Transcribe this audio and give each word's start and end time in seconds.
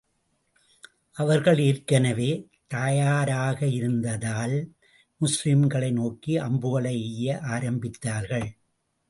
அவர்கள் 1.17 1.59
ஏற்கனவே 1.59 2.29
தயாராக 2.67 3.67
இருந்ததால், 3.67 4.55
முஸ்லிம்களை 5.21 5.91
நோக்கி 5.91 6.37
அம்புகளை 6.37 6.95
எய்ய 7.01 7.39
ஆரம்பித்தார்கள். 7.49 8.49